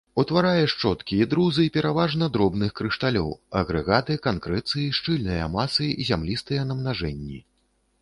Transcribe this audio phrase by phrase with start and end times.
[0.21, 3.29] Утварае шчоткі і друзы пераважна дробных крышталёў,
[3.61, 7.39] агрэгаты, канкрэцыі, шчыльныя масы, зямлістыя намнажэнні.